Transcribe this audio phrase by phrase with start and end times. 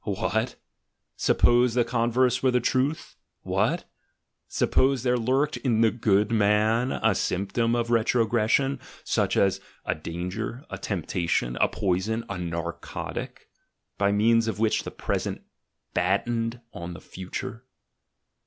[0.03, 0.55] What?
[1.15, 3.17] Suppose the converse were the truth!
[3.43, 3.85] What?
[4.47, 10.65] Suppose there lurked in the "good man" a symptom of retrogression, such as a danger,
[10.71, 13.47] a temptation, a poison, a narcotic,
[13.99, 15.43] by means of which the present
[15.93, 17.65] battened on the future!